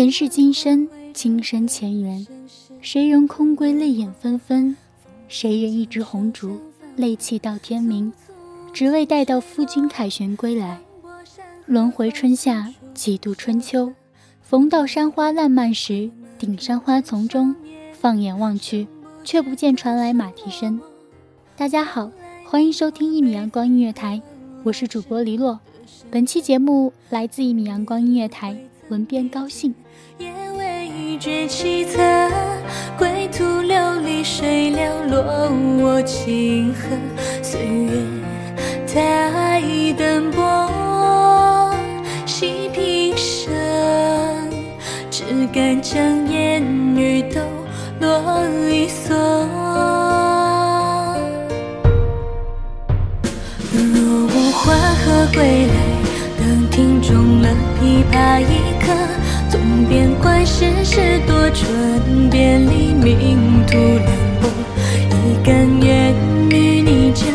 [0.00, 2.26] 前世今生，今生前缘，
[2.80, 4.74] 谁人空归泪眼纷纷？
[5.28, 6.58] 谁人一枝红烛，
[6.96, 8.10] 泪泣到天明？
[8.72, 10.80] 只为待到夫君凯旋归来。
[11.66, 13.92] 轮回春夏，几度春秋，
[14.40, 17.54] 逢到山花烂漫时，顶山花丛中，
[17.92, 18.86] 放眼望去，
[19.22, 20.80] 却不见传来马蹄声。
[21.58, 22.10] 大家好，
[22.46, 24.22] 欢迎收听一米阳光音乐台，
[24.62, 25.60] 我是主播黎洛。
[26.10, 28.56] 本期节目来自一米阳光音乐台，
[28.90, 29.72] 文编高兴。
[30.18, 32.28] 夜未觉凄恻，
[32.98, 35.22] 归途流离水寥落
[35.80, 36.88] 我清河。
[37.40, 37.92] 岁月
[38.92, 39.62] 太
[39.96, 41.72] 灯波，
[42.26, 43.54] 细平生，
[45.08, 46.62] 只敢将烟
[46.96, 47.40] 雨都
[48.00, 49.48] 落一蓑。
[55.32, 55.74] 归来，
[56.38, 57.48] 等听中了
[57.78, 58.44] 琵琶一
[58.90, 58.96] 刻，
[59.48, 61.64] 纵边观世事多舛，
[62.30, 64.06] 别离命途凉
[64.40, 64.48] 薄，
[65.10, 66.14] 一甘愿
[66.50, 67.26] 与你讲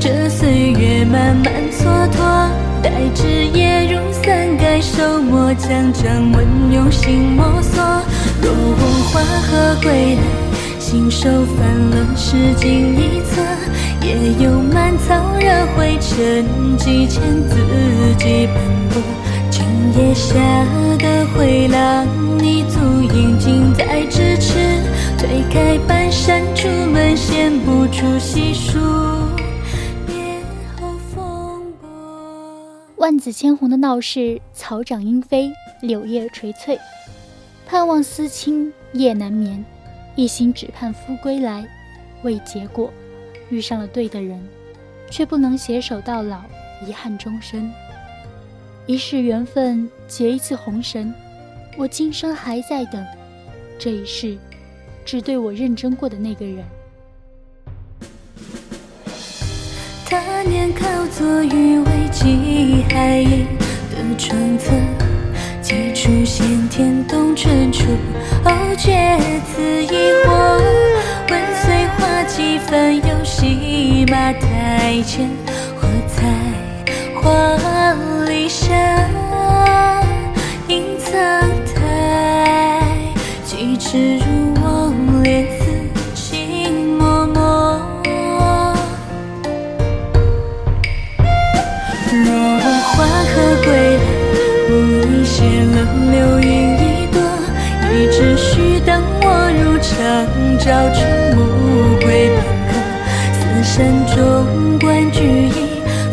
[0.00, 2.48] 这岁月慢慢蹉跎，
[2.82, 7.82] 待枝叶如伞盖手墨，将掌纹用心摸索。
[8.42, 10.22] 若我花荷归来。
[10.78, 13.42] 信手翻了诗经一册，
[14.02, 17.56] 也有满草惹灰尘，几千字
[18.18, 18.56] 迹斑
[18.90, 19.02] 驳。
[19.92, 20.34] 夜下
[20.98, 22.06] 的回廊，
[22.38, 24.58] 你足印近在咫尺。
[25.18, 28.78] 推开半扇竹门，闲不出细数
[30.06, 30.14] 别
[30.76, 31.88] 后风波。
[32.96, 35.50] 万紫千红的闹市，草长莺飞，
[35.80, 36.78] 柳叶垂翠，
[37.66, 39.64] 盼望思亲夜难眠。
[40.16, 41.66] 一心只盼夫归来，
[42.22, 42.92] 未结果，
[43.50, 44.40] 遇上了对的人，
[45.10, 46.40] 却不能携手到老，
[46.86, 47.70] 遗憾终身。
[48.86, 51.12] 一世缘分结一次红绳，
[51.78, 53.02] 我今生还在等，
[53.78, 54.36] 这一世
[55.06, 56.62] 只对我认真过的那个人。
[60.04, 63.46] 他年靠坐于危机海影
[63.90, 64.70] 的窗侧。
[65.62, 67.84] 几处先天动春处，
[68.44, 70.60] 偶，觉此疑惑。
[71.30, 75.30] 问岁花几番，游戏马台前，
[83.94, 85.62] 几尺如望莲子
[86.16, 87.38] 情脉脉。
[92.10, 92.28] 若
[92.90, 93.32] 花荷
[93.62, 94.02] 归来。
[95.24, 95.76] 谢了
[96.10, 97.16] 流云一朵，
[97.92, 99.24] 一直须等我
[99.62, 99.88] 入长
[100.58, 100.98] 照出
[101.36, 101.38] 暮
[102.00, 102.72] 归半刻。
[103.32, 103.72] 四山
[104.08, 104.16] 中
[104.80, 105.56] 观菊影，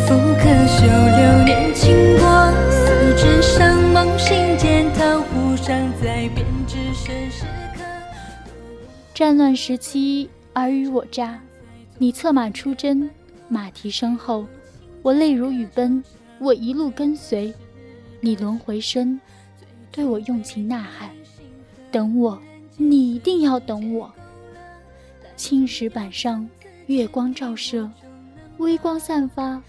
[0.05, 1.81] 复可修流年轻
[2.19, 2.23] 过。
[2.69, 2.79] 四
[3.15, 7.70] 纸上梦醒间，桃湖上再编织身时刻。
[9.21, 11.39] 战乱时期，尔虞我诈，
[11.99, 13.07] 你策马出征，
[13.47, 14.47] 马蹄声后，
[15.03, 16.03] 我泪如雨奔，
[16.39, 17.53] 我一路跟随。
[18.19, 19.21] 你轮回身，
[19.91, 21.11] 对我用情呐喊，
[21.91, 22.41] 等我，
[22.77, 24.11] 你一定要等我。
[25.35, 26.49] 青石板上，
[26.87, 27.87] 月光照射，
[28.57, 29.61] 微光散发，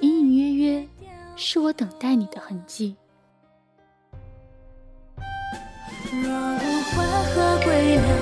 [0.00, 0.88] 隐隐约约，
[1.36, 2.96] 是我等待你的痕迹。
[6.10, 7.04] 若无花
[7.34, 8.13] 荷归来，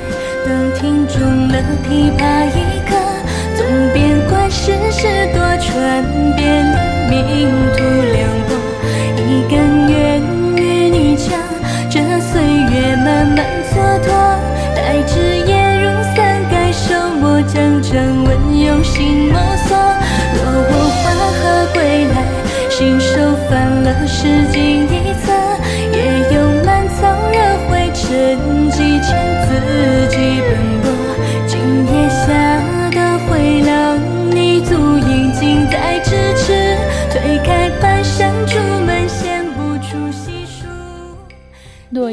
[0.52, 2.94] 等听中了琵琶一刻，
[3.56, 5.72] 纵边观世事多舛，
[6.36, 6.76] 别离
[7.08, 7.78] 命途
[8.12, 8.50] 凉薄。
[9.16, 9.56] 一甘
[9.88, 10.20] 愿
[10.54, 10.60] 与
[10.90, 11.32] 你讲
[11.88, 14.12] 这岁月慢慢蹉跎，
[14.76, 15.50] 待枝叶
[15.80, 19.74] 如伞盖手墨，将掌纹用心摸索。
[20.34, 20.70] 若我
[21.02, 21.02] 花
[21.40, 21.40] 荷
[21.72, 22.14] 归来，
[22.68, 23.16] 信手
[23.48, 24.86] 翻了诗经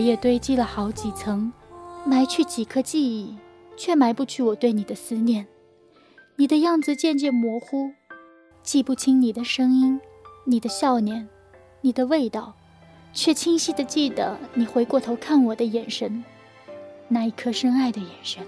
[0.10, 1.54] 也堆积了好几层，
[2.04, 3.38] 埋去几颗记忆，
[3.78, 5.46] 却埋不去我对你的思念。
[6.36, 7.92] 你的样子渐渐模糊，
[8.64, 10.02] 记不清你的声音、
[10.46, 11.30] 你的笑脸、
[11.82, 12.56] 你的味道，
[13.14, 16.24] 却清晰的记得你回过头看我的眼神，
[17.08, 18.44] 那一颗深爱的眼神。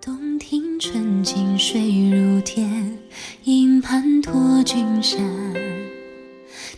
[0.00, 2.98] 洞庭春景水如天，
[3.44, 5.20] 银盘托君山。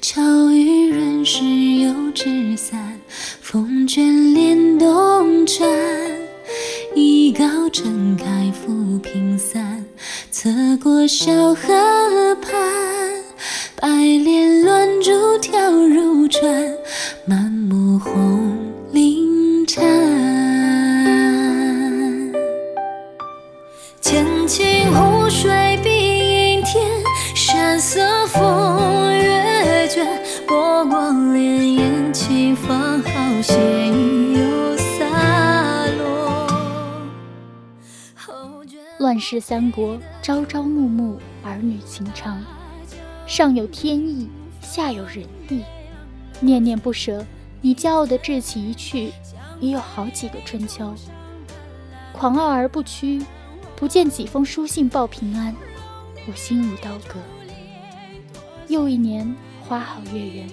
[0.02, 2.93] 巧遇润时又纸伞，
[3.40, 5.68] 风卷帘动转。
[6.94, 9.84] 一篙撑开浮萍散，
[10.30, 10.50] 侧
[10.82, 12.52] 过小河畔。
[13.76, 16.73] 白莲乱珠跳入船，
[39.04, 42.42] 乱世三国，朝朝暮暮，儿女情长。
[43.26, 44.30] 上有天意，
[44.62, 45.62] 下有人意，
[46.40, 47.22] 念念不舍。
[47.60, 49.12] 你骄傲的志气一去，
[49.60, 50.94] 已有好几个春秋。
[52.14, 53.22] 狂傲而不屈，
[53.76, 55.54] 不见几封书信报平安，
[56.26, 57.20] 我心如刀割。
[58.68, 59.36] 又一年，
[59.68, 60.48] 花好月圆，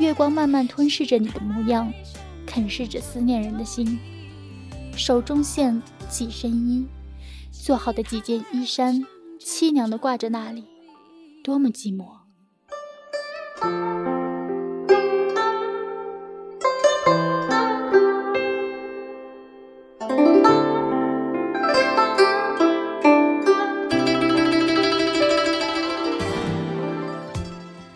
[0.00, 1.92] 月光慢慢吞噬着你的模样，
[2.44, 3.96] 啃噬着思念人的心。
[4.96, 6.84] 手中线几身衣，
[7.62, 9.04] 做好的几件衣衫，
[9.38, 10.64] 凄凉的挂着那里，
[11.44, 12.04] 多么寂寞。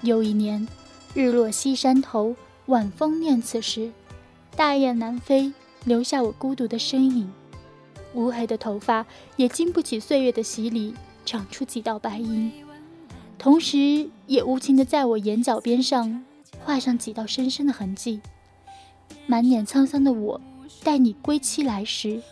[0.02, 0.68] 又一年，
[1.14, 2.36] 日落西山头，
[2.66, 3.90] 晚风念此时，
[4.54, 5.52] 大雁南飞，
[5.84, 7.32] 留下我孤独的身影。
[8.14, 9.06] 乌黑的头发
[9.36, 10.94] 也经不起岁月的洗礼，
[11.24, 12.50] 长出几道白银，
[13.38, 16.24] 同时也无情的在我眼角边上
[16.64, 18.20] 画上几道深深的痕迹。
[19.26, 20.40] 满脸沧桑的我，
[20.82, 22.22] 待你归期来时，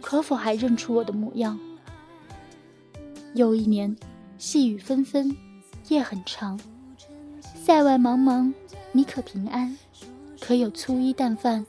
[0.00, 1.58] 可否还认出我的模样？
[3.34, 3.96] 又一年，
[4.38, 5.36] 细雨纷纷，
[5.88, 6.58] 夜很长。
[7.40, 8.52] 塞外茫茫，
[8.92, 9.76] 你可平安？
[10.40, 11.66] 可有粗衣淡饭？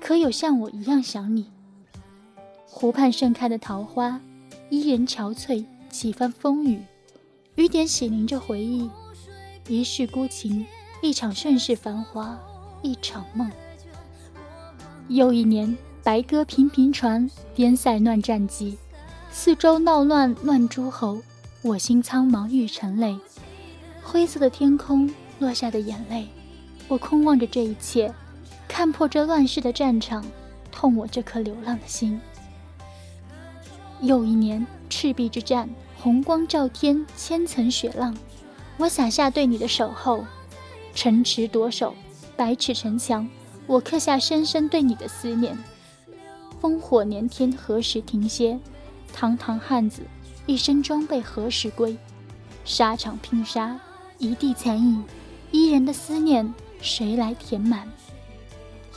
[0.00, 1.50] 可有像我一样想你？
[2.80, 4.20] 湖畔盛开的桃花，
[4.70, 6.80] 伊人憔悴，几番风雨，
[7.56, 8.88] 雨点洗凝着回忆。
[9.66, 10.64] 一世孤情，
[11.02, 12.38] 一场盛世繁华，
[12.80, 13.50] 一场梦。
[15.08, 18.78] 又一年，白鸽频频传，边塞乱战急，
[19.32, 21.20] 四周闹乱乱诸侯，
[21.62, 23.18] 我心苍茫欲成泪。
[24.04, 26.28] 灰色的天空落下的眼泪，
[26.86, 28.14] 我空望着这一切，
[28.68, 30.24] 看破这乱世的战场，
[30.70, 32.20] 痛我这颗流浪的心。
[34.00, 38.16] 又一年赤壁之战，红光照天，千层雪浪，
[38.76, 40.24] 我洒下对你的守候。
[40.94, 41.94] 城池夺守，
[42.36, 43.28] 百尺城墙，
[43.66, 45.56] 我刻下深深对你的思念。
[46.60, 48.58] 烽火连天，何时停歇？
[49.12, 50.02] 堂堂汉子，
[50.46, 51.96] 一身装备何时归？
[52.64, 53.78] 沙场拼杀。
[54.18, 55.04] 一地残影，
[55.52, 57.88] 伊人的思念，谁来填满？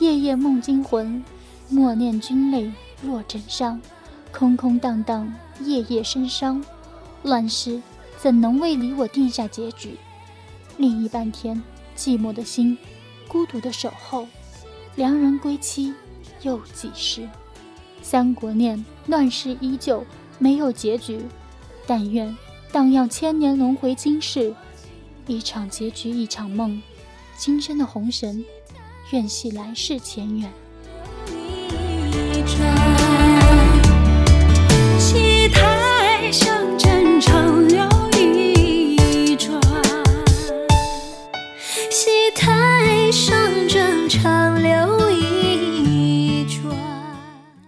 [0.00, 1.22] 夜夜梦惊魂，
[1.68, 2.72] 默念君泪
[3.04, 3.80] 落枕上，
[4.32, 6.64] 空空荡荡，夜夜笙伤。
[7.22, 7.80] 乱世
[8.16, 9.96] 怎能为你我定下结局？
[10.78, 11.62] 另一半天，
[11.96, 12.76] 寂寞的心，
[13.28, 14.26] 孤独的守候。
[14.96, 15.94] 良人归期，
[16.42, 17.28] 又几时？
[18.02, 20.04] 三国念，乱世依旧，
[20.38, 21.24] 没有结局。
[21.86, 22.36] 但愿
[22.72, 24.54] 荡漾千年轮回，今世。
[25.28, 26.82] 一场结局，一场梦。
[27.36, 28.44] 今生的红绳，
[29.12, 30.50] 愿系来世前缘。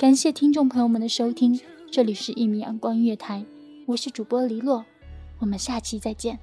[0.04, 1.58] 感谢听众朋友们的收听，
[1.90, 3.42] 这里是一米阳光月台，
[3.87, 4.84] 我是主播黎洛，
[5.38, 6.38] 我们下期再见。